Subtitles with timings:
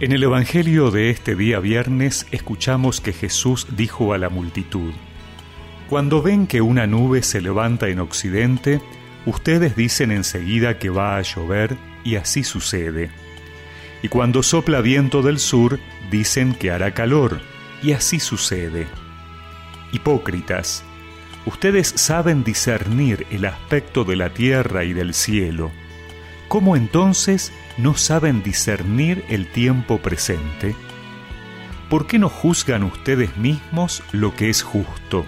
[0.00, 4.94] En el Evangelio de este día viernes escuchamos que Jesús dijo a la multitud,
[5.90, 8.80] Cuando ven que una nube se levanta en occidente,
[9.26, 13.10] ustedes dicen enseguida que va a llover y así sucede.
[14.02, 15.78] Y cuando sopla viento del sur,
[16.10, 17.38] dicen que hará calor
[17.82, 18.86] y así sucede.
[19.92, 20.82] Hipócritas,
[21.44, 25.70] ustedes saben discernir el aspecto de la tierra y del cielo.
[26.48, 30.74] ¿Cómo entonces no saben discernir el tiempo presente?
[31.88, 35.24] ¿Por qué no juzgan ustedes mismos lo que es justo?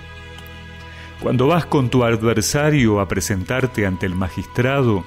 [1.21, 5.05] Cuando vas con tu adversario a presentarte ante el magistrado,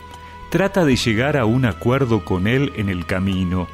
[0.49, 3.67] trata de llegar a un acuerdo con él en el camino.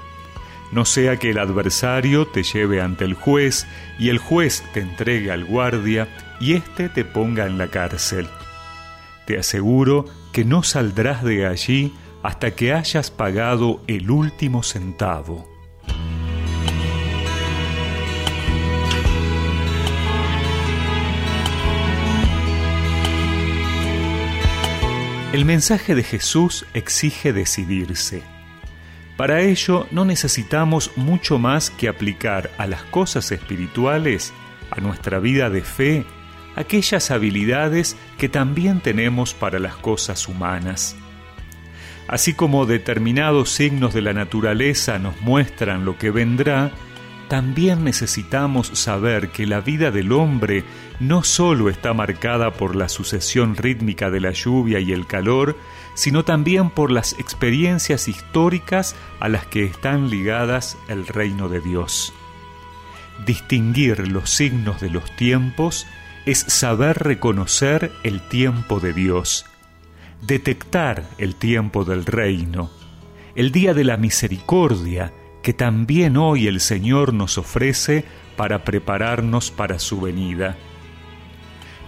[0.72, 3.68] No sea que el adversario te lleve ante el juez
[4.00, 6.08] y el juez te entregue al guardia
[6.40, 8.28] y éste te ponga en la cárcel.
[9.26, 15.52] Te aseguro que no saldrás de allí hasta que hayas pagado el último centavo.
[25.34, 28.22] El mensaje de Jesús exige decidirse.
[29.16, 34.34] Para ello no necesitamos mucho más que aplicar a las cosas espirituales,
[34.72, 36.06] a nuestra vida de fe,
[36.58, 40.98] aquellas habilidades que también tenemos para las cosas humanas.
[42.12, 46.72] Así como determinados signos de la naturaleza nos muestran lo que vendrá,
[47.30, 50.66] también necesitamos saber que la vida del hombre
[51.00, 55.58] no solo está marcada por la sucesión rítmica de la lluvia y el calor,
[55.94, 62.14] sino también por las experiencias históricas a las que están ligadas el reino de Dios.
[63.26, 65.88] Distinguir los signos de los tiempos
[66.26, 69.46] es saber reconocer el tiempo de Dios,
[70.22, 72.70] detectar el tiempo del reino,
[73.36, 78.06] el día de la misericordia, que también hoy el Señor nos ofrece
[78.36, 80.58] para prepararnos para su venida.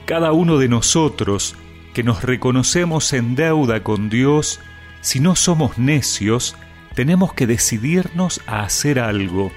[0.05, 1.55] Cada uno de nosotros
[1.93, 4.59] que nos reconocemos en deuda con Dios,
[5.01, 6.55] si no somos necios,
[6.95, 9.51] tenemos que decidirnos a hacer algo,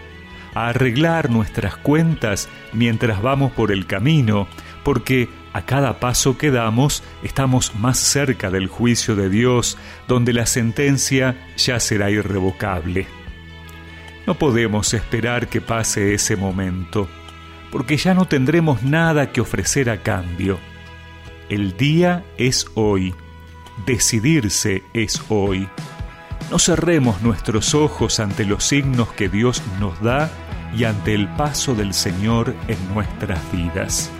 [0.55, 4.49] a arreglar nuestras cuentas mientras vamos por el camino,
[4.85, 10.45] porque a cada paso que damos estamos más cerca del juicio de Dios, donde la
[10.45, 13.07] sentencia ya será irrevocable.
[14.27, 17.09] No podemos esperar que pase ese momento,
[17.73, 20.59] porque ya no tendremos nada que ofrecer a cambio.
[21.49, 23.15] El día es hoy,
[23.87, 25.71] decidirse es hoy.
[26.51, 30.31] No cerremos nuestros ojos ante los signos que Dios nos da
[30.77, 34.13] y ante el paso del Señor en nuestras vidas.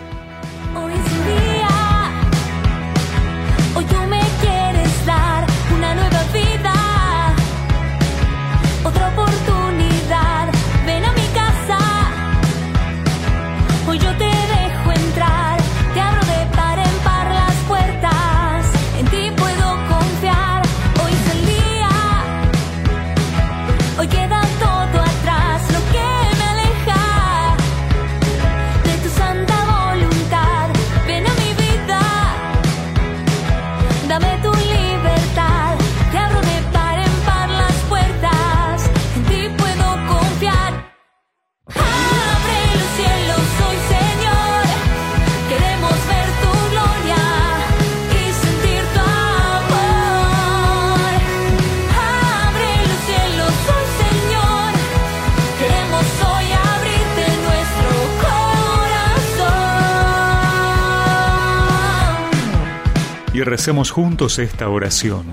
[63.37, 65.27] Y recemos juntos esta oración.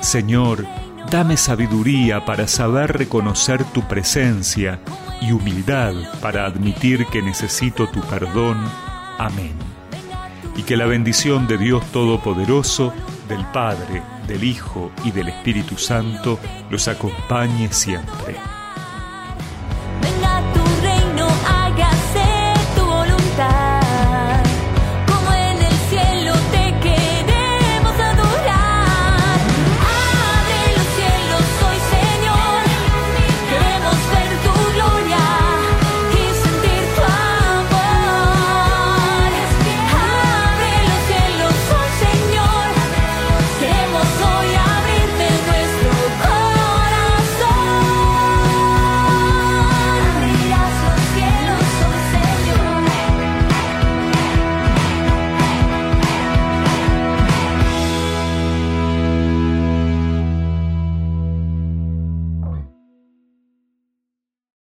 [0.00, 0.66] Señor,
[1.08, 4.80] dame sabiduría para saber reconocer tu presencia
[5.20, 8.58] y humildad para admitir que necesito tu perdón.
[9.18, 9.52] Amén.
[10.56, 12.92] Y que la bendición de Dios Todopoderoso,
[13.28, 16.40] del Padre, del Hijo y del Espíritu Santo
[16.70, 18.34] los acompañe siempre.